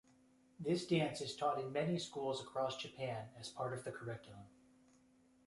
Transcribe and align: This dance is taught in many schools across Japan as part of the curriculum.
This 0.59 0.87
dance 0.87 1.21
is 1.21 1.35
taught 1.35 1.59
in 1.61 1.71
many 1.71 1.99
schools 1.99 2.41
across 2.41 2.75
Japan 2.75 3.27
as 3.39 3.49
part 3.51 3.71
of 3.71 3.83
the 3.83 3.91
curriculum. 3.91 4.45